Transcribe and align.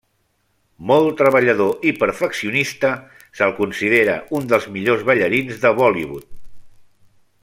Molt 0.91 1.17
treballador 1.19 1.85
i 1.89 1.93
perfeccionista, 1.99 2.93
se'l 3.41 3.55
considera 3.61 4.17
un 4.39 4.49
dels 4.55 4.67
millors 4.79 5.07
ballarins 5.11 5.63
de 5.67 5.77
Bollywood. 5.83 6.27